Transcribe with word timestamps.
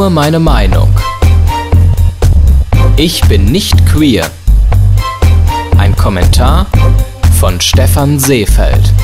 Nur 0.00 0.08
meine 0.08 0.40
Meinung. 0.40 0.88
Ich 2.96 3.20
bin 3.28 3.44
nicht 3.44 3.84
queer. 3.84 4.30
Ein 5.76 5.94
Kommentar 5.94 6.68
von 7.38 7.60
Stefan 7.60 8.18
Seefeld. 8.18 8.94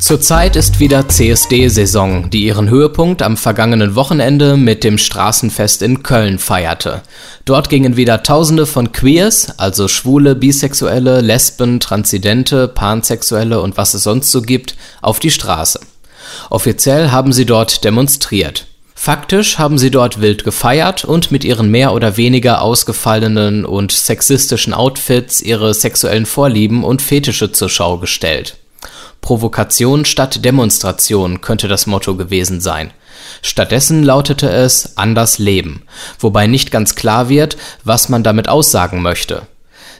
Zurzeit 0.00 0.56
ist 0.56 0.80
wieder 0.80 1.08
CSD-Saison, 1.08 2.28
die 2.28 2.46
ihren 2.46 2.68
Höhepunkt 2.68 3.22
am 3.22 3.36
vergangenen 3.36 3.94
Wochenende 3.94 4.56
mit 4.56 4.82
dem 4.82 4.98
Straßenfest 4.98 5.82
in 5.82 6.02
Köln 6.02 6.40
feierte. 6.40 7.02
Dort 7.44 7.68
gingen 7.68 7.96
wieder 7.96 8.24
Tausende 8.24 8.66
von 8.66 8.90
Queers, 8.90 9.60
also 9.60 9.86
Schwule, 9.86 10.34
Bisexuelle, 10.34 11.20
Lesben, 11.20 11.78
Transidente, 11.78 12.66
Pansexuelle 12.66 13.60
und 13.60 13.76
was 13.76 13.94
es 13.94 14.02
sonst 14.02 14.32
so 14.32 14.42
gibt, 14.42 14.74
auf 15.02 15.20
die 15.20 15.30
Straße. 15.30 15.78
Offiziell 16.50 17.10
haben 17.10 17.32
sie 17.32 17.46
dort 17.46 17.84
demonstriert. 17.84 18.66
Faktisch 18.94 19.58
haben 19.58 19.78
sie 19.78 19.90
dort 19.90 20.20
wild 20.20 20.42
gefeiert 20.42 21.04
und 21.04 21.30
mit 21.30 21.44
ihren 21.44 21.70
mehr 21.70 21.92
oder 21.92 22.16
weniger 22.16 22.62
ausgefallenen 22.62 23.64
und 23.64 23.92
sexistischen 23.92 24.72
Outfits 24.72 25.42
ihre 25.42 25.74
sexuellen 25.74 26.26
Vorlieben 26.26 26.82
und 26.82 27.02
Fetische 27.02 27.52
zur 27.52 27.68
Schau 27.68 27.98
gestellt. 27.98 28.56
Provokation 29.20 30.04
statt 30.04 30.44
Demonstration 30.44 31.40
könnte 31.40 31.68
das 31.68 31.86
Motto 31.86 32.16
gewesen 32.16 32.60
sein. 32.60 32.90
Stattdessen 33.42 34.02
lautete 34.02 34.48
es 34.48 34.96
Anders 34.96 35.38
leben, 35.38 35.82
wobei 36.18 36.46
nicht 36.46 36.70
ganz 36.70 36.94
klar 36.94 37.28
wird, 37.28 37.56
was 37.84 38.08
man 38.08 38.22
damit 38.22 38.48
aussagen 38.48 39.02
möchte. 39.02 39.42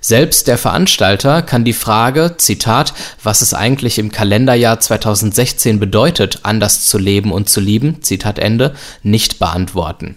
Selbst 0.06 0.46
der 0.46 0.56
Veranstalter 0.56 1.42
kann 1.42 1.64
die 1.64 1.72
Frage, 1.72 2.36
Zitat, 2.38 2.94
was 3.24 3.42
es 3.42 3.54
eigentlich 3.54 3.98
im 3.98 4.12
Kalenderjahr 4.12 4.78
2016 4.78 5.80
bedeutet, 5.80 6.38
anders 6.44 6.86
zu 6.86 6.96
leben 6.96 7.32
und 7.32 7.48
zu 7.50 7.58
lieben, 7.58 8.04
Zitat 8.04 8.38
Ende, 8.38 8.76
nicht 9.02 9.40
beantworten. 9.40 10.14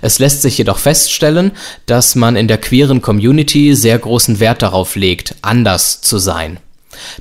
Es 0.00 0.20
lässt 0.20 0.40
sich 0.40 0.56
jedoch 0.56 0.78
feststellen, 0.78 1.52
dass 1.84 2.14
man 2.14 2.34
in 2.34 2.48
der 2.48 2.56
queeren 2.56 3.02
Community 3.02 3.74
sehr 3.74 3.98
großen 3.98 4.40
Wert 4.40 4.62
darauf 4.62 4.96
legt, 4.96 5.34
anders 5.42 6.00
zu 6.00 6.16
sein. 6.16 6.58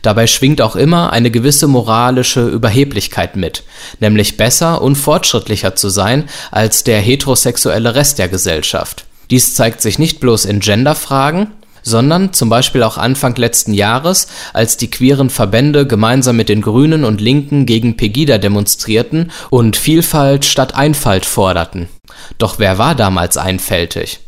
Dabei 0.01 0.25
schwingt 0.25 0.61
auch 0.61 0.77
immer 0.77 1.11
eine 1.11 1.31
gewisse 1.31 1.67
moralische 1.67 2.47
Überheblichkeit 2.47 3.35
mit, 3.35 3.63
nämlich 3.99 4.37
besser 4.37 4.81
und 4.81 4.95
fortschrittlicher 4.95 5.75
zu 5.75 5.89
sein 5.89 6.29
als 6.49 6.85
der 6.85 7.01
heterosexuelle 7.01 7.93
Rest 7.93 8.19
der 8.19 8.29
Gesellschaft. 8.29 9.03
Dies 9.29 9.53
zeigt 9.53 9.81
sich 9.81 9.99
nicht 9.99 10.21
bloß 10.21 10.45
in 10.45 10.61
Genderfragen, 10.61 11.51
sondern 11.89 12.31
zum 12.31 12.47
Beispiel 12.47 12.83
auch 12.83 12.97
Anfang 12.97 13.35
letzten 13.35 13.73
Jahres, 13.73 14.27
als 14.53 14.77
die 14.77 14.89
queeren 14.89 15.29
Verbände 15.29 15.85
gemeinsam 15.85 16.37
mit 16.37 16.47
den 16.47 16.61
Grünen 16.61 17.03
und 17.03 17.19
Linken 17.19 17.65
gegen 17.65 17.97
Pegida 17.97 18.37
demonstrierten 18.37 19.31
und 19.49 19.75
Vielfalt 19.75 20.45
statt 20.45 20.75
Einfalt 20.75 21.25
forderten. 21.25 21.89
Doch 22.37 22.59
wer 22.59 22.77
war 22.77 22.95
damals 22.95 23.35
einfältig? 23.35 24.19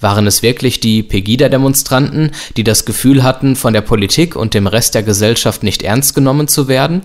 Waren 0.00 0.26
es 0.26 0.42
wirklich 0.42 0.80
die 0.80 1.02
Pegida-Demonstranten, 1.02 2.30
die 2.56 2.64
das 2.64 2.84
Gefühl 2.84 3.22
hatten, 3.22 3.56
von 3.56 3.72
der 3.72 3.80
Politik 3.80 4.36
und 4.36 4.54
dem 4.54 4.66
Rest 4.66 4.94
der 4.94 5.02
Gesellschaft 5.02 5.62
nicht 5.62 5.82
ernst 5.82 6.14
genommen 6.14 6.48
zu 6.48 6.68
werden? 6.68 7.02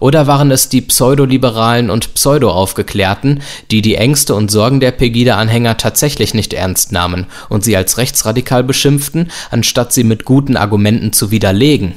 Oder 0.00 0.26
waren 0.26 0.50
es 0.50 0.68
die 0.68 0.80
Pseudoliberalen 0.80 1.90
und 1.90 2.14
Pseudo-Aufgeklärten, 2.14 3.42
die 3.70 3.82
die 3.82 3.96
Ängste 3.96 4.34
und 4.34 4.50
Sorgen 4.50 4.80
der 4.80 4.92
Pegida-Anhänger 4.92 5.76
tatsächlich 5.76 6.34
nicht 6.34 6.52
ernst 6.52 6.92
nahmen 6.92 7.26
und 7.48 7.64
sie 7.64 7.76
als 7.76 7.98
rechtsradikal 7.98 8.64
beschimpften, 8.64 9.30
anstatt 9.50 9.92
sie 9.92 10.04
mit 10.04 10.24
guten 10.24 10.56
Argumenten 10.56 11.12
zu 11.12 11.30
widerlegen? 11.30 11.94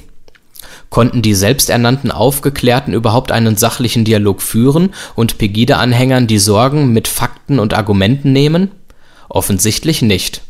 Konnten 0.90 1.22
die 1.22 1.36
selbsternannten 1.36 2.12
Aufgeklärten 2.12 2.94
überhaupt 2.94 3.32
einen 3.32 3.56
sachlichen 3.56 4.06
Dialog 4.06 4.42
führen 4.42 4.90
und 5.16 5.38
Pegida-Anhängern 5.38 6.26
die 6.26 6.40
Sorgen 6.40 6.92
mit 6.94 7.08
Fakten 7.08 7.60
und 7.60 7.76
Argumenten 7.76 8.34
nehmen? 8.34 8.72
Offensichtlich 9.30 10.02
nicht. 10.02 10.42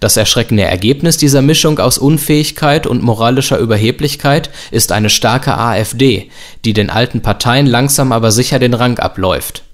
Das 0.00 0.16
erschreckende 0.16 0.62
Ergebnis 0.62 1.16
dieser 1.16 1.42
Mischung 1.42 1.78
aus 1.78 1.98
Unfähigkeit 1.98 2.86
und 2.86 3.02
moralischer 3.02 3.58
Überheblichkeit 3.58 4.50
ist 4.70 4.92
eine 4.92 5.10
starke 5.10 5.58
AfD, 5.58 6.30
die 6.64 6.72
den 6.72 6.88
alten 6.88 7.20
Parteien 7.20 7.66
langsam 7.66 8.12
aber 8.12 8.32
sicher 8.32 8.58
den 8.58 8.74
Rang 8.74 8.98
abläuft. 8.98 9.64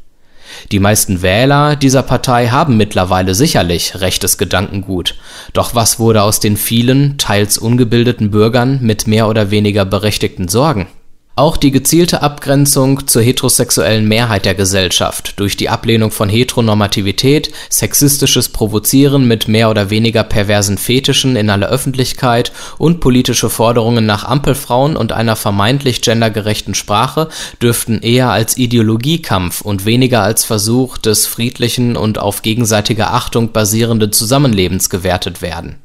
Die 0.73 0.81
meisten 0.81 1.23
Wähler 1.23 1.77
dieser 1.77 2.03
Partei 2.03 2.49
haben 2.49 2.77
mittlerweile 2.77 3.35
sicherlich 3.35 4.01
rechtes 4.01 4.39
Gedankengut, 4.39 5.15
doch 5.53 5.75
was 5.75 5.99
wurde 5.99 6.23
aus 6.23 6.41
den 6.41 6.57
vielen, 6.57 7.19
teils 7.19 7.59
ungebildeten 7.59 8.31
Bürgern 8.31 8.81
mit 8.83 9.07
mehr 9.07 9.29
oder 9.29 9.51
weniger 9.51 9.85
berechtigten 9.85 10.49
Sorgen? 10.49 10.89
Auch 11.39 11.57
die 11.57 11.71
gezielte 11.71 12.21
Abgrenzung 12.23 13.07
zur 13.07 13.23
heterosexuellen 13.23 14.09
Mehrheit 14.09 14.45
der 14.45 14.57
Gesellschaft 14.57 15.39
durch 15.39 15.57
die 15.57 15.69
Ablehnung 15.69 16.11
von 16.11 16.29
Heteronormativität, 16.29 17.53
sexistisches 17.71 18.49
Provozieren 18.49 19.29
mit 19.29 19.47
mehr 19.47 19.71
oder 19.71 19.89
weniger 19.89 20.25
perversen 20.25 20.79
Fetischen 20.79 21.37
in 21.37 21.49
aller 21.49 21.69
Öffentlichkeit 21.69 22.51
und 22.77 22.99
politische 22.99 23.51
Forderungen 23.51 24.05
nach 24.05 24.25
Ampelfrauen 24.25 24.97
und 24.97 25.13
einer 25.13 25.37
vermeintlich 25.37 26.01
gendergerechten 26.03 26.75
Sprache 26.75 27.29
dürften 27.63 28.01
eher 28.03 28.31
als 28.31 28.57
Ideologiekampf 28.57 29.61
und 29.61 29.85
weniger 29.85 30.25
als 30.25 30.45
Versuch 30.45 30.99
des 30.99 31.29
friedlichen 31.29 31.97
und 31.97 32.19
auf 32.19 32.43
gegenseitiger 32.43 33.15
Achtung 33.15 33.53
basierenden 33.53 34.11
Zusammenlebens 34.11 34.91
gewertet 34.91 35.41
werden. 35.41 35.77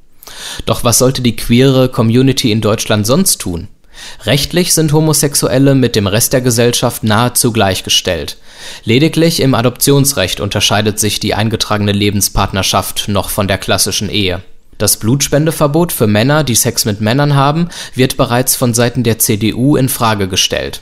Doch 0.65 0.83
was 0.83 0.97
sollte 0.97 1.21
die 1.21 1.35
queere 1.35 1.89
Community 1.89 2.51
in 2.51 2.61
Deutschland 2.61 3.05
sonst 3.05 3.39
tun? 3.39 3.67
Rechtlich 4.25 4.73
sind 4.73 4.93
Homosexuelle 4.93 5.75
mit 5.75 5.95
dem 5.95 6.07
Rest 6.07 6.33
der 6.33 6.41
Gesellschaft 6.41 7.03
nahezu 7.03 7.51
gleichgestellt. 7.51 8.37
Lediglich 8.85 9.41
im 9.41 9.55
Adoptionsrecht 9.55 10.39
unterscheidet 10.39 10.99
sich 10.99 11.19
die 11.19 11.33
eingetragene 11.33 11.91
Lebenspartnerschaft 11.91 13.07
noch 13.07 13.29
von 13.29 13.47
der 13.47 13.57
klassischen 13.57 14.09
Ehe. 14.09 14.41
Das 14.77 14.97
Blutspendeverbot 14.97 15.91
für 15.91 16.07
Männer, 16.07 16.43
die 16.43 16.55
Sex 16.55 16.85
mit 16.85 16.99
Männern 16.99 17.35
haben, 17.35 17.69
wird 17.95 18.17
bereits 18.17 18.55
von 18.55 18.73
Seiten 18.73 19.03
der 19.03 19.19
CDU 19.19 19.75
in 19.75 19.89
Frage 19.89 20.27
gestellt. 20.27 20.81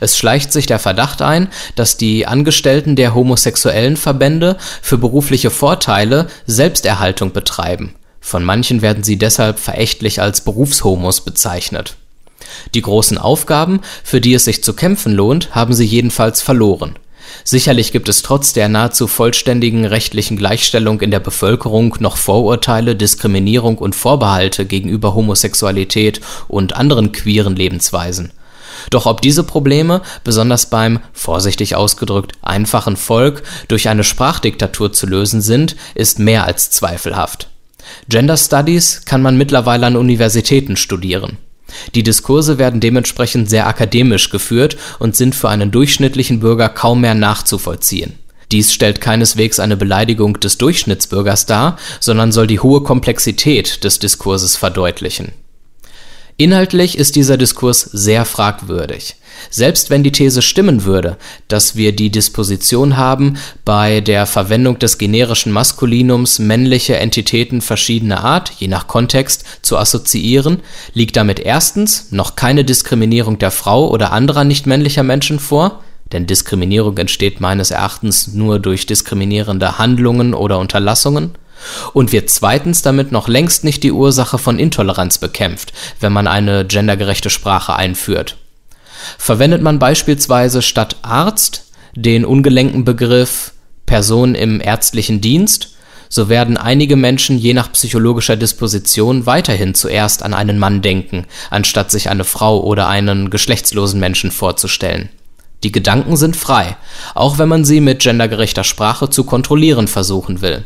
Es 0.00 0.16
schleicht 0.16 0.52
sich 0.52 0.66
der 0.66 0.78
Verdacht 0.78 1.20
ein, 1.20 1.48
dass 1.74 1.96
die 1.96 2.26
Angestellten 2.26 2.96
der 2.96 3.14
homosexuellen 3.14 3.96
Verbände 3.96 4.56
für 4.82 4.98
berufliche 4.98 5.50
Vorteile 5.50 6.28
Selbsterhaltung 6.46 7.32
betreiben. 7.32 7.94
Von 8.20 8.44
manchen 8.44 8.82
werden 8.82 9.02
sie 9.02 9.18
deshalb 9.18 9.58
verächtlich 9.58 10.20
als 10.22 10.40
Berufshomos 10.42 11.22
bezeichnet. 11.22 11.96
Die 12.74 12.82
großen 12.82 13.18
Aufgaben, 13.18 13.80
für 14.02 14.20
die 14.20 14.34
es 14.34 14.44
sich 14.44 14.62
zu 14.62 14.74
kämpfen 14.74 15.14
lohnt, 15.14 15.54
haben 15.54 15.74
sie 15.74 15.84
jedenfalls 15.84 16.42
verloren. 16.42 16.96
Sicherlich 17.42 17.92
gibt 17.92 18.08
es 18.08 18.22
trotz 18.22 18.52
der 18.52 18.68
nahezu 18.68 19.06
vollständigen 19.06 19.84
rechtlichen 19.84 20.36
Gleichstellung 20.36 21.00
in 21.00 21.10
der 21.10 21.20
Bevölkerung 21.20 21.96
noch 21.98 22.16
Vorurteile, 22.16 22.96
Diskriminierung 22.96 23.78
und 23.78 23.94
Vorbehalte 23.94 24.66
gegenüber 24.66 25.14
Homosexualität 25.14 26.20
und 26.48 26.76
anderen 26.76 27.12
queeren 27.12 27.56
Lebensweisen. 27.56 28.32
Doch 28.90 29.06
ob 29.06 29.22
diese 29.22 29.44
Probleme, 29.44 30.02
besonders 30.24 30.68
beim, 30.68 31.00
vorsichtig 31.12 31.76
ausgedrückt, 31.76 32.32
einfachen 32.42 32.96
Volk, 32.96 33.42
durch 33.68 33.88
eine 33.88 34.04
Sprachdiktatur 34.04 34.92
zu 34.92 35.06
lösen 35.06 35.40
sind, 35.40 35.76
ist 35.94 36.18
mehr 36.18 36.44
als 36.44 36.70
zweifelhaft. 36.70 37.48
Gender 38.08 38.36
Studies 38.36 39.02
kann 39.04 39.22
man 39.22 39.36
mittlerweile 39.36 39.86
an 39.86 39.96
Universitäten 39.96 40.76
studieren. 40.76 41.38
Die 41.94 42.02
Diskurse 42.02 42.58
werden 42.58 42.80
dementsprechend 42.80 43.48
sehr 43.50 43.66
akademisch 43.66 44.30
geführt 44.30 44.76
und 44.98 45.16
sind 45.16 45.34
für 45.34 45.48
einen 45.48 45.70
durchschnittlichen 45.70 46.40
Bürger 46.40 46.68
kaum 46.68 47.00
mehr 47.00 47.14
nachzuvollziehen. 47.14 48.14
Dies 48.52 48.72
stellt 48.72 49.00
keineswegs 49.00 49.58
eine 49.58 49.76
Beleidigung 49.76 50.38
des 50.38 50.58
Durchschnittsbürgers 50.58 51.46
dar, 51.46 51.76
sondern 52.00 52.30
soll 52.30 52.46
die 52.46 52.60
hohe 52.60 52.82
Komplexität 52.82 53.84
des 53.84 53.98
Diskurses 53.98 54.56
verdeutlichen 54.56 55.32
Inhaltlich 56.36 56.98
ist 56.98 57.14
dieser 57.14 57.36
Diskurs 57.36 57.82
sehr 57.82 58.24
fragwürdig. 58.24 59.14
Selbst 59.50 59.90
wenn 59.90 60.02
die 60.02 60.10
These 60.10 60.42
stimmen 60.42 60.84
würde, 60.84 61.16
dass 61.46 61.76
wir 61.76 61.94
die 61.94 62.10
Disposition 62.10 62.96
haben, 62.96 63.36
bei 63.64 64.00
der 64.00 64.26
Verwendung 64.26 64.80
des 64.80 64.98
generischen 64.98 65.52
Maskulinums 65.52 66.40
männliche 66.40 66.96
Entitäten 66.96 67.60
verschiedener 67.60 68.24
Art, 68.24 68.50
je 68.58 68.66
nach 68.66 68.88
Kontext, 68.88 69.44
zu 69.62 69.78
assoziieren, 69.78 70.60
liegt 70.92 71.16
damit 71.16 71.38
erstens 71.38 72.10
noch 72.10 72.34
keine 72.34 72.64
Diskriminierung 72.64 73.38
der 73.38 73.52
Frau 73.52 73.88
oder 73.88 74.12
anderer 74.12 74.42
nicht 74.42 74.66
männlicher 74.66 75.04
Menschen 75.04 75.38
vor, 75.38 75.84
denn 76.12 76.26
Diskriminierung 76.26 76.98
entsteht 76.98 77.40
meines 77.40 77.70
Erachtens 77.70 78.28
nur 78.28 78.58
durch 78.58 78.86
diskriminierende 78.86 79.78
Handlungen 79.78 80.34
oder 80.34 80.58
Unterlassungen, 80.58 81.36
und 81.92 82.12
wird 82.12 82.30
zweitens 82.30 82.82
damit 82.82 83.12
noch 83.12 83.28
längst 83.28 83.64
nicht 83.64 83.82
die 83.82 83.92
Ursache 83.92 84.38
von 84.38 84.58
Intoleranz 84.58 85.18
bekämpft, 85.18 85.72
wenn 86.00 86.12
man 86.12 86.26
eine 86.26 86.66
gendergerechte 86.66 87.30
Sprache 87.30 87.74
einführt. 87.74 88.36
Verwendet 89.18 89.62
man 89.62 89.78
beispielsweise 89.78 90.62
statt 90.62 90.96
Arzt 91.02 91.64
den 91.94 92.24
ungelenken 92.24 92.84
Begriff 92.84 93.52
Person 93.86 94.34
im 94.34 94.60
ärztlichen 94.60 95.20
Dienst, 95.20 95.74
so 96.08 96.28
werden 96.28 96.56
einige 96.56 96.96
Menschen 96.96 97.38
je 97.38 97.54
nach 97.54 97.72
psychologischer 97.72 98.36
Disposition 98.36 99.26
weiterhin 99.26 99.74
zuerst 99.74 100.22
an 100.22 100.32
einen 100.32 100.58
Mann 100.58 100.80
denken, 100.80 101.26
anstatt 101.50 101.90
sich 101.90 102.08
eine 102.08 102.24
Frau 102.24 102.62
oder 102.62 102.88
einen 102.88 103.30
geschlechtslosen 103.30 104.00
Menschen 104.00 104.30
vorzustellen. 104.30 105.08
Die 105.64 105.72
Gedanken 105.72 106.16
sind 106.16 106.36
frei, 106.36 106.76
auch 107.14 107.38
wenn 107.38 107.48
man 107.48 107.64
sie 107.64 107.80
mit 107.80 108.00
gendergerechter 108.00 108.64
Sprache 108.64 109.10
zu 109.10 109.24
kontrollieren 109.24 109.88
versuchen 109.88 110.40
will. 110.40 110.64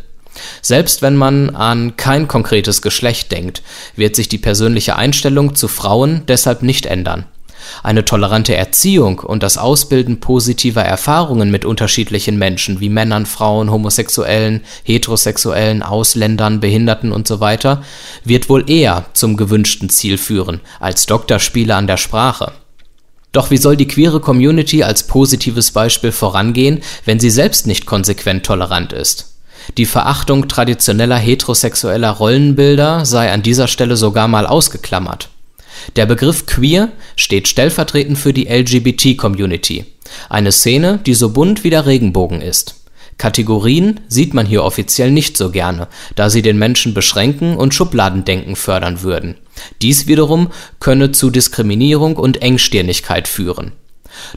Selbst 0.63 1.03
wenn 1.03 1.17
man 1.17 1.55
an 1.55 1.97
kein 1.97 2.29
konkretes 2.29 2.83
Geschlecht 2.83 3.33
denkt, 3.33 3.63
wird 3.97 4.17
sich 4.17 4.29
die 4.29 4.39
persönliche 4.39 4.97
Einstellung 4.97 5.55
zu 5.55 5.69
Frauen 5.69 6.23
deshalb 6.27 6.63
nicht 6.63 6.87
ändern. 6.87 7.27
Eine 7.83 8.05
tolerante 8.05 8.57
Erziehung 8.57 9.21
und 9.21 9.43
das 9.43 9.59
Ausbilden 9.59 10.21
positiver 10.21 10.83
Erfahrungen 10.83 11.51
mit 11.51 11.65
unterschiedlichen 11.65 12.39
Menschen 12.39 12.81
wie 12.81 12.89
Männern, 12.89 13.27
Frauen, 13.27 13.71
Homosexuellen, 13.71 14.63
Heterosexuellen, 14.85 15.83
Ausländern, 15.83 16.61
Behinderten 16.61 17.13
usw. 17.13 17.77
wird 18.25 18.49
wohl 18.49 18.69
eher 18.71 19.07
zum 19.13 19.37
gewünschten 19.37 19.91
Ziel 19.91 20.19
führen 20.19 20.61
als 20.81 21.07
Doktorspiele 21.07 21.75
an 21.75 21.87
der 21.87 21.97
Sprache. 21.97 22.53
Doch 23.33 23.51
wie 23.51 23.59
soll 23.59 23.77
die 23.77 23.89
queere 23.89 24.21
Community 24.21 24.83
als 24.83 25.07
positives 25.07 25.73
Beispiel 25.73 26.13
vorangehen, 26.13 26.81
wenn 27.05 27.21
sie 27.21 27.31
selbst 27.31 27.67
nicht 27.67 27.85
konsequent 27.85 28.47
tolerant 28.47 28.93
ist? 28.93 29.38
Die 29.77 29.87
Verachtung 29.87 30.49
traditioneller 30.49 31.17
heterosexueller 31.17 32.11
Rollenbilder 32.11 33.05
sei 33.05 33.31
an 33.31 33.43
dieser 33.43 33.69
Stelle 33.69 33.97
sogar 33.97 34.29
mal 34.29 34.47
ausgeklammert. 34.47 35.29
Der 35.97 36.07
Begriff 36.07 36.47
queer 36.47 36.91
steht 37.17 37.49
stellvertretend 37.49 38.19
für 38.19 38.33
die 38.33 38.49
LGBT-Community, 38.49 39.85
eine 40.29 40.53
Szene, 40.53 40.99
die 41.05 41.15
so 41.15 41.31
bunt 41.31 41.65
wie 41.65 41.71
der 41.71 41.87
Regenbogen 41.87 42.41
ist. 42.41 42.75
Kategorien 43.19 44.01
sieht 44.09 44.33
man 44.33 44.47
hier 44.47 44.63
offiziell 44.63 45.11
nicht 45.11 45.37
so 45.37 45.51
gerne, 45.51 45.89
da 46.15 46.31
sie 46.31 46.41
den 46.41 46.57
Menschen 46.57 46.95
beschränken 46.95 47.57
und 47.57 47.75
Schubladendenken 47.75 48.55
fördern 48.55 49.03
würden. 49.03 49.35
Dies 49.83 50.07
wiederum 50.07 50.51
könne 50.79 51.11
zu 51.11 51.31
Diskriminierung 51.31 52.17
und 52.17 52.43
Engstirnigkeit 52.43 53.27
führen. 53.27 53.73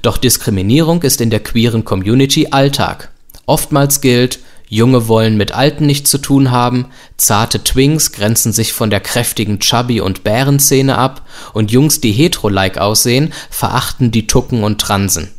Doch 0.01 0.17
Diskriminierung 0.17 1.03
ist 1.03 1.21
in 1.21 1.29
der 1.29 1.41
queeren 1.41 1.85
Community 1.85 2.47
Alltag. 2.51 3.11
Oftmals 3.45 4.01
gilt 4.01 4.39
Junge 4.73 5.09
wollen 5.09 5.35
mit 5.35 5.51
Alten 5.51 5.85
nichts 5.85 6.09
zu 6.09 6.17
tun 6.17 6.49
haben, 6.49 6.85
zarte 7.17 7.61
Twinks 7.61 8.13
grenzen 8.13 8.53
sich 8.53 8.71
von 8.71 8.89
der 8.89 9.01
kräftigen 9.01 9.59
Chubby- 9.59 9.99
und 9.99 10.23
Bärenszene 10.23 10.97
ab 10.97 11.27
und 11.51 11.73
Jungs, 11.73 11.99
die 11.99 12.13
hetero-like 12.13 12.77
aussehen, 12.77 13.33
verachten 13.49 14.11
die 14.11 14.27
Tucken 14.27 14.63
und 14.63 14.79
Transen. 14.79 15.29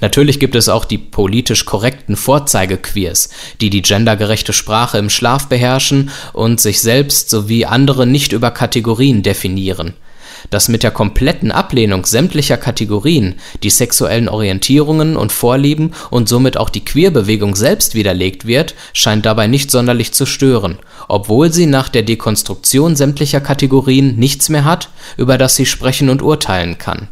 Natürlich 0.00 0.40
gibt 0.40 0.54
es 0.54 0.68
auch 0.68 0.84
die 0.84 0.98
politisch 0.98 1.64
korrekten 1.64 2.16
Vorzeigequeers, 2.16 3.30
die 3.60 3.70
die 3.70 3.82
gendergerechte 3.82 4.52
Sprache 4.52 4.98
im 4.98 5.10
Schlaf 5.10 5.48
beherrschen 5.48 6.10
und 6.32 6.60
sich 6.60 6.80
selbst 6.80 7.30
sowie 7.30 7.64
andere 7.64 8.06
nicht 8.06 8.32
über 8.32 8.50
Kategorien 8.50 9.22
definieren– 9.22 9.94
dass 10.48 10.68
mit 10.68 10.82
der 10.82 10.90
kompletten 10.90 11.52
Ablehnung 11.52 12.06
sämtlicher 12.06 12.56
Kategorien 12.56 13.34
die 13.62 13.70
sexuellen 13.70 14.28
Orientierungen 14.28 15.16
und 15.16 15.32
Vorlieben 15.32 15.92
und 16.10 16.28
somit 16.28 16.56
auch 16.56 16.70
die 16.70 16.84
Queerbewegung 16.84 17.54
selbst 17.56 17.94
widerlegt 17.94 18.46
wird, 18.46 18.74
scheint 18.92 19.26
dabei 19.26 19.46
nicht 19.46 19.70
sonderlich 19.70 20.12
zu 20.12 20.24
stören, 20.24 20.78
obwohl 21.08 21.52
sie 21.52 21.66
nach 21.66 21.88
der 21.88 22.02
Dekonstruktion 22.02 22.96
sämtlicher 22.96 23.40
Kategorien 23.40 24.16
nichts 24.16 24.48
mehr 24.48 24.64
hat, 24.64 24.88
über 25.16 25.36
das 25.36 25.56
sie 25.56 25.66
sprechen 25.66 26.08
und 26.08 26.22
urteilen 26.22 26.78
kann. 26.78 27.08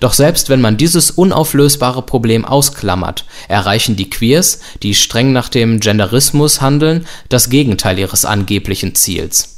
Doch 0.00 0.12
selbst 0.12 0.48
wenn 0.48 0.60
man 0.60 0.76
dieses 0.76 1.10
unauflösbare 1.10 2.02
Problem 2.02 2.44
ausklammert, 2.44 3.24
erreichen 3.48 3.96
die 3.96 4.10
Queers, 4.10 4.60
die 4.82 4.94
streng 4.94 5.32
nach 5.32 5.48
dem 5.48 5.80
Genderismus 5.80 6.60
handeln, 6.60 7.06
das 7.28 7.50
Gegenteil 7.50 7.98
ihres 7.98 8.24
angeblichen 8.24 8.94
Ziels 8.94 9.56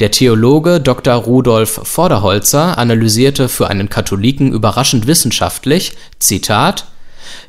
der 0.00 0.10
Theologe 0.10 0.80
Dr. 0.80 1.14
Rudolf 1.14 1.80
Vorderholzer 1.84 2.78
analysierte 2.78 3.48
für 3.48 3.68
einen 3.68 3.88
Katholiken 3.88 4.52
überraschend 4.52 5.06
wissenschaftlich: 5.06 5.92
„Zitat 6.18 6.86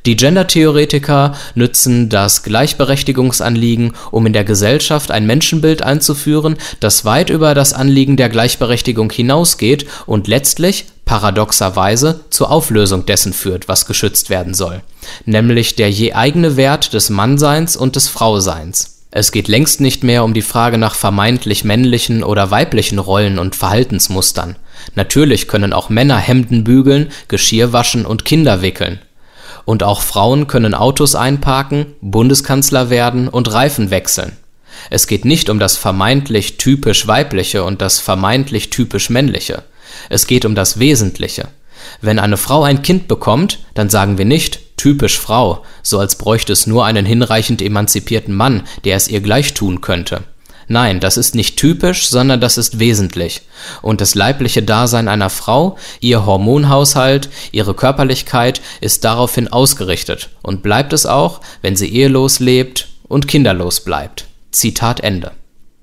Die 0.06 0.16
Gendertheoretiker 0.16 1.36
nützen 1.56 2.10
das 2.10 2.44
Gleichberechtigungsanliegen, 2.44 3.94
um 4.12 4.26
in 4.26 4.34
der 4.34 4.44
Gesellschaft 4.44 5.12
ein 5.12 5.28
Menschenbild 5.28 5.82
einzuführen, 5.82 6.58
das 6.80 7.06
weit 7.06 7.30
über 7.30 7.54
das 7.54 7.74
Anliegen 7.74 8.18
der 8.18 8.30
Gleichberechtigung 8.30 9.12
hinausgeht 9.12 9.86
und 10.06 10.28
letztlich 10.28 10.86
paradoxerweise 11.08 12.20
zur 12.30 12.52
Auflösung 12.52 13.08
dessen 13.08 13.34
führt, 13.34 13.68
was 13.68 13.88
geschützt 13.88 14.30
werden 14.30 14.54
soll, 14.54 14.82
nämlich 15.26 15.76
der 15.76 15.90
je 15.90 16.14
eigene 16.14 16.56
Wert 16.56 16.94
des 16.94 17.10
Mannseins 17.10 17.76
und 17.76 17.96
des 17.96 18.08
Frauseins 18.08 18.98
es 19.10 19.32
geht 19.32 19.48
längst 19.48 19.82
nicht 19.82 20.04
mehr 20.04 20.24
um 20.24 20.34
die 20.34 20.42
Frage 20.42 20.78
nach 20.78 20.94
vermeintlich 20.94 21.64
männlichen 21.64 22.24
oder 22.24 22.52
weiblichen 22.52 23.00
Rollen 23.00 23.40
und 23.40 23.56
Verhaltensmustern. 23.56 24.58
Natürlich 24.96 25.48
können 25.48 25.74
auch 25.74 25.90
Männer 25.90 26.18
Hemden 26.18 26.64
bügeln, 26.64 27.10
Geschirr 27.28 27.74
waschen 27.74 28.06
und 28.06 28.26
Kinder 28.26 28.62
wickeln. 28.62 29.00
Und 29.66 29.82
auch 29.82 30.02
Frauen 30.02 30.48
können 30.48 30.74
Autos 30.74 31.16
einparken, 31.16 31.88
Bundeskanzler 32.02 32.90
werden 32.90 33.28
und 33.28 33.52
Reifen 33.52 33.90
wechseln. 33.90 34.34
Es 34.90 35.08
geht 35.08 35.26
nicht 35.26 35.50
um 35.50 35.58
das 35.58 35.78
vermeintlich 35.78 36.58
typisch 36.58 37.08
weibliche 37.08 37.64
und 37.64 37.82
das 37.82 38.00
vermeintlich 38.00 38.70
typisch 38.70 39.10
männliche. 39.10 39.64
Es 40.10 40.28
geht 40.28 40.46
um 40.46 40.56
das 40.56 40.80
Wesentliche. 40.80 41.48
Wenn 42.02 42.20
eine 42.20 42.38
Frau 42.38 42.64
ein 42.64 42.82
Kind 42.82 43.08
bekommt, 43.08 43.60
dann 43.74 43.90
sagen 43.90 44.18
wir 44.18 44.26
nicht 44.26 44.78
typisch 44.78 45.20
Frau, 45.20 45.64
so 45.82 46.00
als 46.00 46.18
bräuchte 46.18 46.54
es 46.54 46.68
nur 46.68 46.86
einen 46.86 47.06
hinreichend 47.06 47.62
emanzipierten 47.62 48.34
Mann, 48.34 48.64
der 48.86 48.96
es 48.96 49.08
ihr 49.08 49.22
gleich 49.22 49.54
tun 49.54 49.82
könnte. 49.82 50.24
Nein, 50.70 51.00
das 51.00 51.16
ist 51.16 51.34
nicht 51.34 51.58
typisch, 51.58 52.08
sondern 52.08 52.42
das 52.42 52.58
ist 52.58 52.78
wesentlich. 52.78 53.42
Und 53.82 54.02
das 54.02 54.16
leibliche 54.16 54.62
Dasein 54.64 55.08
einer 55.08 55.30
Frau, 55.30 55.78
ihr 56.02 56.26
Hormonhaushalt, 56.26 57.30
ihre 57.54 57.74
Körperlichkeit 57.74 58.62
ist 58.82 59.06
daraufhin 59.06 59.48
ausgerichtet 59.48 60.30
und 60.44 60.64
bleibt 60.64 60.92
es 60.92 61.06
auch, 61.06 61.40
wenn 61.62 61.78
sie 61.78 61.88
ehelos 61.88 62.40
lebt 62.40 62.90
und 63.08 63.30
kinderlos 63.30 63.80
bleibt. 63.82 64.26
Zitat 64.52 65.00
Ende. 65.00 65.32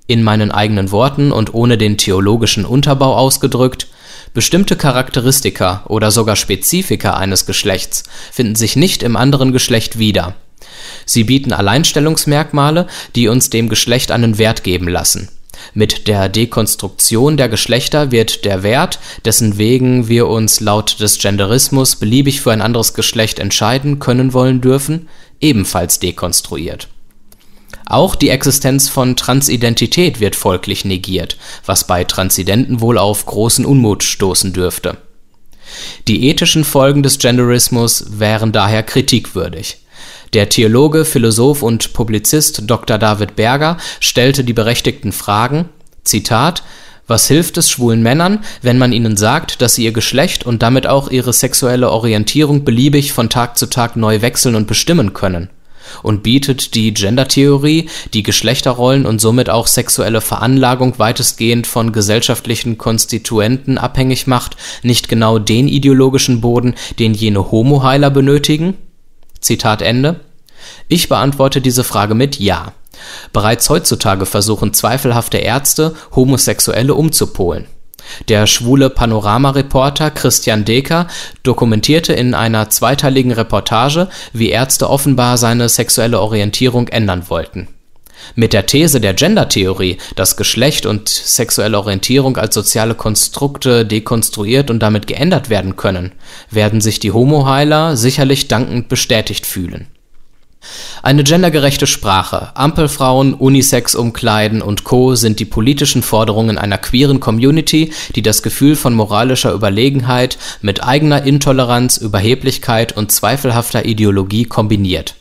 In 0.05 0.21
meinen 0.21 0.51
eigenen 0.51 0.91
Worten 0.91 1.31
und 1.31 1.55
ohne 1.55 1.79
den 1.79 1.97
theologischen 1.97 2.63
Unterbau 2.63 3.15
ausgedrückt, 3.15 3.87
Bestimmte 4.35 4.75
Charakteristika 4.75 5.85
oder 5.87 6.11
sogar 6.11 6.35
Spezifika 6.35 7.13
eines 7.13 7.45
Geschlechts 7.45 8.03
finden 8.33 8.55
sich 8.55 8.75
nicht 8.75 9.01
im 9.01 9.15
anderen 9.15 9.53
Geschlecht 9.53 9.97
wieder. 9.97 10.35
Sie 11.05 11.23
bieten 11.23 11.53
Alleinstellungsmerkmale, 11.53 12.87
die 13.15 13.29
uns 13.29 13.49
dem 13.49 13.69
Geschlecht 13.69 14.11
einen 14.11 14.37
Wert 14.37 14.65
geben 14.65 14.89
lassen. 14.89 15.29
Mit 15.73 16.09
der 16.09 16.27
Dekonstruktion 16.27 17.37
der 17.37 17.47
Geschlechter 17.47 18.11
wird 18.11 18.43
der 18.43 18.61
Wert, 18.61 18.99
dessen 19.23 19.57
wegen 19.57 20.09
wir 20.09 20.27
uns 20.27 20.59
laut 20.59 20.99
des 20.99 21.17
Genderismus 21.17 21.95
beliebig 21.95 22.41
für 22.41 22.51
ein 22.51 22.61
anderes 22.61 22.93
Geschlecht 22.93 23.39
entscheiden 23.39 23.99
können 23.99 24.33
wollen 24.33 24.59
dürfen, 24.59 25.07
ebenfalls 25.39 25.99
dekonstruiert 25.99 26.89
auch 27.85 28.15
die 28.15 28.29
Existenz 28.29 28.89
von 28.89 29.15
Transidentität 29.15 30.19
wird 30.19 30.35
folglich 30.35 30.85
negiert, 30.85 31.37
was 31.65 31.87
bei 31.87 32.03
Transidenten 32.03 32.81
wohl 32.81 32.97
auf 32.97 33.25
großen 33.25 33.65
Unmut 33.65 34.03
stoßen 34.03 34.53
dürfte. 34.53 34.97
Die 36.07 36.27
ethischen 36.27 36.63
Folgen 36.63 37.03
des 37.03 37.19
Genderismus 37.19 38.19
wären 38.19 38.51
daher 38.51 38.83
kritikwürdig. 38.83 39.79
Der 40.33 40.49
Theologe, 40.49 41.05
Philosoph 41.05 41.61
und 41.61 41.93
Publizist 41.93 42.63
Dr. 42.65 42.97
David 42.97 43.35
Berger 43.35 43.77
stellte 43.99 44.43
die 44.43 44.53
berechtigten 44.53 45.11
Fragen: 45.11 45.69
Zitat 46.03 46.63
was 47.07 47.27
hilft 47.27 47.57
es 47.57 47.69
schwulen 47.69 48.01
Männern, 48.01 48.43
wenn 48.63 48.79
man 48.79 48.91
ihnen 48.91 49.15
sagt, 49.15 49.61
dass 49.61 49.75
sie 49.75 49.83
ihr 49.83 49.91
Geschlecht 49.91 50.45
und 50.45 50.63
damit 50.63 50.87
auch 50.87 51.11
ihre 51.11 51.33
sexuelle 51.33 51.91
Orientierung 51.91 52.65
beliebig 52.65 53.13
von 53.13 53.29
Tag 53.29 53.57
zu 53.57 53.67
Tag 53.67 53.95
neu 53.95 54.21
wechseln 54.21 54.55
und 54.55 54.65
bestimmen 54.65 55.13
können? 55.13 55.49
Und 56.03 56.23
bietet 56.23 56.75
die 56.75 56.93
Gendertheorie, 56.93 57.89
die 58.13 58.23
Geschlechterrollen 58.23 59.05
und 59.05 59.19
somit 59.19 59.49
auch 59.49 59.67
sexuelle 59.67 60.21
Veranlagung 60.21 60.97
weitestgehend 60.99 61.67
von 61.67 61.91
gesellschaftlichen 61.91 62.77
Konstituenten 62.77 63.77
abhängig 63.77 64.27
macht, 64.27 64.57
nicht 64.83 65.07
genau 65.07 65.39
den 65.39 65.67
ideologischen 65.67 66.41
Boden, 66.41 66.75
den 66.99 67.13
jene 67.13 67.51
Homoheiler 67.51 68.09
benötigen? 68.09 68.75
Zitat 69.39 69.81
Ende. 69.81 70.21
Ich 70.87 71.09
beantworte 71.09 71.61
diese 71.61 71.83
Frage 71.83 72.15
mit 72.15 72.39
Ja. 72.39 72.73
Bereits 73.33 73.69
heutzutage 73.69 74.25
versuchen 74.25 74.73
zweifelhafte 74.73 75.37
Ärzte, 75.37 75.95
Homosexuelle 76.15 76.95
umzupolen 76.95 77.67
der 78.29 78.47
schwule 78.47 78.89
Panorama-Reporter 78.89 80.11
Christian 80.11 80.65
Deker 80.65 81.07
dokumentierte 81.43 82.13
in 82.13 82.33
einer 82.33 82.69
zweiteiligen 82.69 83.31
Reportage, 83.31 84.07
wie 84.33 84.49
Ärzte 84.49 84.89
offenbar 84.89 85.37
seine 85.37 85.69
sexuelle 85.69 86.19
Orientierung 86.19 86.87
ändern 86.87 87.29
wollten. 87.29 87.67
Mit 88.33 88.53
der 88.53 88.65
These 88.65 88.99
der 89.01 89.13
Gendertheorie, 89.13 89.97
dass 90.15 90.37
Geschlecht 90.37 90.85
und 90.85 91.09
sexuelle 91.09 91.77
Orientierung 91.77 92.37
als 92.37 92.55
soziale 92.55 92.95
Konstrukte 92.95 93.85
dekonstruiert 93.85 94.69
und 94.69 94.79
damit 94.79 95.05
geändert 95.05 95.49
werden 95.49 95.75
können, 95.75 96.11
werden 96.49 96.81
sich 96.81 96.99
die 96.99 97.11
Homoheiler 97.11 97.97
sicherlich 97.97 98.47
dankend 98.47 98.87
bestätigt 98.87 99.45
fühlen 99.45 99.87
Eine 101.01 101.23
gendergerechte 101.23 101.87
Sprache, 101.87 102.49
Ampelfrauen, 102.55 103.33
Unisex-Umkleiden 103.33 104.61
und 104.61 104.83
Co. 104.83 105.15
sind 105.15 105.39
die 105.39 105.45
politischen 105.45 106.01
Forderungen 106.01 106.57
einer 106.57 106.77
queeren 106.77 107.19
Community, 107.19 107.93
die 108.15 108.21
das 108.21 108.41
Gefühl 108.41 108.75
von 108.75 108.93
moralischer 108.93 109.53
Überlegenheit 109.53 110.37
mit 110.61 110.83
eigener 110.83 111.23
Intoleranz, 111.23 111.97
Überheblichkeit 111.97 112.97
und 112.97 113.11
zweifelhafter 113.11 113.85
Ideologie 113.85 114.45
kombiniert. 114.45 115.15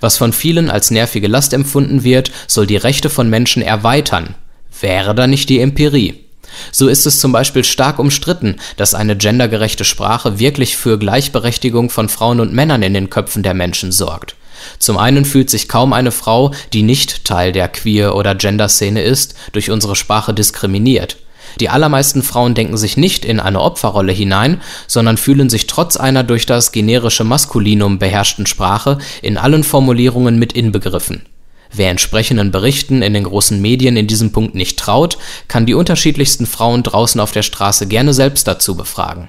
Was 0.00 0.16
von 0.16 0.32
vielen 0.32 0.70
als 0.70 0.90
nervige 0.90 1.26
Last 1.26 1.52
empfunden 1.52 2.04
wird, 2.04 2.30
soll 2.46 2.66
die 2.66 2.76
Rechte 2.76 3.10
von 3.10 3.28
Menschen 3.28 3.62
erweitern. 3.62 4.36
Wäre 4.80 5.14
da 5.14 5.26
nicht 5.26 5.48
die 5.48 5.60
Empirie? 5.60 6.24
So 6.70 6.88
ist 6.88 7.06
es 7.06 7.18
zum 7.18 7.32
Beispiel 7.32 7.64
stark 7.64 7.98
umstritten, 7.98 8.56
dass 8.76 8.94
eine 8.94 9.16
gendergerechte 9.16 9.84
Sprache 9.84 10.38
wirklich 10.38 10.76
für 10.76 10.98
Gleichberechtigung 10.98 11.90
von 11.90 12.08
Frauen 12.08 12.40
und 12.40 12.52
Männern 12.52 12.82
in 12.82 12.94
den 12.94 13.10
Köpfen 13.10 13.42
der 13.42 13.54
Menschen 13.54 13.90
sorgt. 13.90 14.36
Zum 14.78 14.98
einen 14.98 15.24
fühlt 15.24 15.50
sich 15.50 15.68
kaum 15.68 15.92
eine 15.92 16.12
Frau, 16.12 16.52
die 16.72 16.82
nicht 16.82 17.24
Teil 17.24 17.52
der 17.52 17.68
Queer- 17.68 18.14
oder 18.14 18.34
Gender-Szene 18.34 19.02
ist, 19.02 19.34
durch 19.52 19.70
unsere 19.70 19.96
Sprache 19.96 20.34
diskriminiert. 20.34 21.16
Die 21.60 21.68
allermeisten 21.68 22.22
Frauen 22.22 22.54
denken 22.54 22.76
sich 22.76 22.96
nicht 22.96 23.24
in 23.24 23.38
eine 23.40 23.60
Opferrolle 23.60 24.12
hinein, 24.12 24.60
sondern 24.86 25.16
fühlen 25.16 25.48
sich 25.48 25.66
trotz 25.66 25.96
einer 25.96 26.24
durch 26.24 26.46
das 26.46 26.72
generische 26.72 27.24
Maskulinum 27.24 27.98
beherrschten 27.98 28.46
Sprache 28.46 28.98
in 29.22 29.38
allen 29.38 29.62
Formulierungen 29.62 30.38
mit 30.38 30.52
inbegriffen. 30.52 31.26
Wer 31.72 31.90
entsprechenden 31.90 32.50
Berichten 32.50 33.02
in 33.02 33.14
den 33.14 33.24
großen 33.24 33.60
Medien 33.60 33.96
in 33.96 34.06
diesem 34.06 34.32
Punkt 34.32 34.54
nicht 34.54 34.78
traut, 34.78 35.18
kann 35.48 35.66
die 35.66 35.74
unterschiedlichsten 35.74 36.46
Frauen 36.46 36.82
draußen 36.82 37.20
auf 37.20 37.32
der 37.32 37.42
Straße 37.42 37.86
gerne 37.86 38.14
selbst 38.14 38.46
dazu 38.46 38.76
befragen 38.76 39.28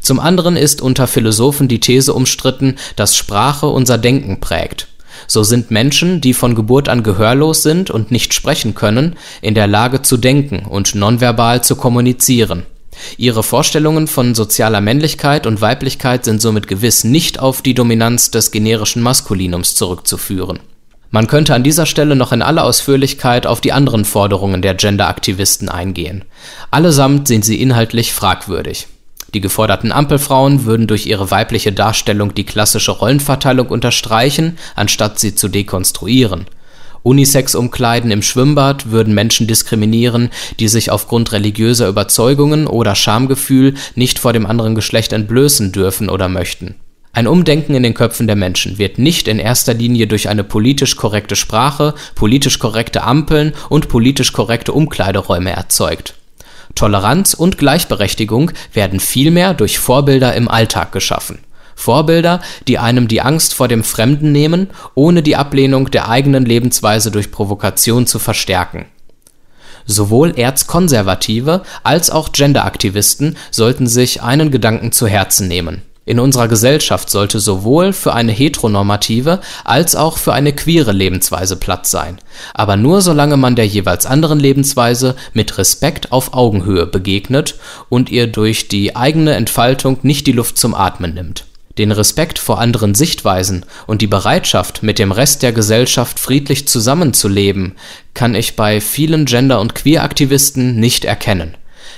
zum 0.00 0.20
anderen 0.20 0.56
ist 0.56 0.80
unter 0.80 1.06
Philosophen 1.06 1.68
die 1.68 1.80
These 1.80 2.14
umstritten, 2.14 2.76
dass 2.96 3.16
Sprache 3.16 3.66
unser 3.66 3.98
Denken 3.98 4.40
prägt. 4.40 4.88
So 5.26 5.42
sind 5.42 5.70
Menschen, 5.70 6.20
die 6.20 6.34
von 6.34 6.54
Geburt 6.54 6.88
an 6.88 7.02
gehörlos 7.02 7.62
sind 7.62 7.90
und 7.90 8.10
nicht 8.10 8.34
sprechen 8.34 8.74
können, 8.74 9.16
in 9.40 9.54
der 9.54 9.66
Lage 9.66 10.02
zu 10.02 10.16
denken 10.16 10.64
und 10.66 10.94
nonverbal 10.94 11.62
zu 11.62 11.76
kommunizieren. 11.76 12.64
Ihre 13.16 13.42
Vorstellungen 13.42 14.06
von 14.06 14.34
sozialer 14.34 14.80
Männlichkeit 14.80 15.46
und 15.46 15.60
Weiblichkeit 15.60 16.24
sind 16.24 16.42
somit 16.42 16.68
gewiss 16.68 17.04
nicht 17.04 17.38
auf 17.38 17.62
die 17.62 17.74
Dominanz 17.74 18.30
des 18.30 18.50
generischen 18.50 19.02
Maskulinums 19.02 19.74
zurückzuführen. 19.74 20.60
Man 21.10 21.26
könnte 21.26 21.54
an 21.54 21.62
dieser 21.62 21.86
Stelle 21.86 22.16
noch 22.16 22.32
in 22.32 22.42
aller 22.42 22.64
Ausführlichkeit 22.64 23.46
auf 23.46 23.60
die 23.60 23.72
anderen 23.72 24.04
Forderungen 24.04 24.60
der 24.60 24.74
Genderaktivisten 24.74 25.68
eingehen. 25.68 26.24
Allesamt 26.70 27.28
sind 27.28 27.44
sie 27.44 27.60
inhaltlich 27.60 28.12
fragwürdig. 28.12 28.88
Die 29.34 29.40
geforderten 29.42 29.92
Ampelfrauen 29.92 30.64
würden 30.64 30.86
durch 30.86 31.06
ihre 31.06 31.30
weibliche 31.30 31.72
Darstellung 31.72 32.34
die 32.34 32.44
klassische 32.44 32.92
Rollenverteilung 32.92 33.68
unterstreichen, 33.68 34.56
anstatt 34.74 35.18
sie 35.18 35.34
zu 35.34 35.48
dekonstruieren. 35.48 36.46
Unisex-Umkleiden 37.02 38.10
im 38.10 38.22
Schwimmbad 38.22 38.90
würden 38.90 39.14
Menschen 39.14 39.46
diskriminieren, 39.46 40.30
die 40.58 40.68
sich 40.68 40.90
aufgrund 40.90 41.32
religiöser 41.32 41.88
Überzeugungen 41.88 42.66
oder 42.66 42.94
Schamgefühl 42.94 43.74
nicht 43.94 44.18
vor 44.18 44.32
dem 44.32 44.46
anderen 44.46 44.74
Geschlecht 44.74 45.12
entblößen 45.12 45.72
dürfen 45.72 46.08
oder 46.08 46.28
möchten. 46.28 46.74
Ein 47.12 47.26
Umdenken 47.26 47.74
in 47.74 47.82
den 47.82 47.94
Köpfen 47.94 48.26
der 48.26 48.36
Menschen 48.36 48.78
wird 48.78 48.98
nicht 48.98 49.28
in 49.28 49.38
erster 49.38 49.74
Linie 49.74 50.06
durch 50.06 50.28
eine 50.28 50.44
politisch 50.44 50.96
korrekte 50.96 51.36
Sprache, 51.36 51.94
politisch 52.14 52.58
korrekte 52.58 53.02
Ampeln 53.02 53.52
und 53.68 53.88
politisch 53.88 54.32
korrekte 54.32 54.72
Umkleideräume 54.72 55.50
erzeugt 55.50 56.17
Toleranz 56.78 57.34
und 57.34 57.58
Gleichberechtigung 57.58 58.52
werden 58.72 59.00
vielmehr 59.00 59.52
durch 59.52 59.80
Vorbilder 59.80 60.34
im 60.34 60.46
Alltag 60.46 60.92
geschaffen. 60.92 61.40
Vorbilder, 61.74 62.40
die 62.68 62.78
einem 62.78 63.08
die 63.08 63.20
Angst 63.20 63.54
vor 63.54 63.66
dem 63.66 63.82
Fremden 63.82 64.30
nehmen, 64.30 64.70
ohne 64.94 65.24
die 65.24 65.34
Ablehnung 65.34 65.90
der 65.90 66.08
eigenen 66.08 66.44
Lebensweise 66.44 67.10
durch 67.10 67.32
Provokation 67.32 68.06
zu 68.06 68.20
verstärken. 68.20 68.86
Sowohl 69.86 70.38
Erzkonservative 70.38 71.64
als 71.82 72.10
auch 72.10 72.30
Genderaktivisten 72.30 73.36
sollten 73.50 73.88
sich 73.88 74.22
einen 74.22 74.52
Gedanken 74.52 74.92
zu 74.92 75.08
Herzen 75.08 75.48
nehmen 75.48 75.82
in 76.08 76.20
unserer 76.20 76.48
Gesellschaft 76.48 77.10
sollte 77.10 77.38
sowohl 77.38 77.92
für 77.92 78.14
eine 78.14 78.32
heteronormative 78.32 79.40
als 79.64 79.94
auch 79.94 80.16
für 80.16 80.32
eine 80.32 80.54
queere 80.54 80.92
Lebensweise 80.92 81.56
Platz 81.56 81.90
sein, 81.90 82.18
aber 82.54 82.76
nur 82.78 83.02
solange 83.02 83.36
man 83.36 83.56
der 83.56 83.66
jeweils 83.66 84.06
anderen 84.06 84.40
Lebensweise 84.40 85.16
mit 85.34 85.58
Respekt 85.58 86.10
auf 86.10 86.32
Augenhöhe 86.32 86.86
begegnet 86.86 87.56
und 87.90 88.08
ihr 88.08 88.26
durch 88.26 88.68
die 88.68 88.96
eigene 88.96 89.34
Entfaltung 89.34 89.98
nicht 90.00 90.26
die 90.26 90.32
Luft 90.32 90.56
zum 90.56 90.74
Atmen 90.74 91.12
nimmt. 91.12 91.44
Den 91.76 91.92
Respekt 91.92 92.38
vor 92.38 92.58
anderen 92.58 92.94
Sichtweisen 92.94 93.66
und 93.86 94.00
die 94.00 94.06
Bereitschaft, 94.06 94.82
mit 94.82 94.98
dem 94.98 95.12
Rest 95.12 95.42
der 95.42 95.52
Gesellschaft 95.52 96.18
friedlich 96.18 96.66
zusammenzuleben, 96.66 97.74
kann 98.14 98.34
ich 98.34 98.56
bei 98.56 98.80
vielen 98.80 99.26
Gender- 99.26 99.60
und 99.60 99.74
Queeraktivisten 99.74 100.80
nicht 100.80 101.04
erkennen 101.04 101.54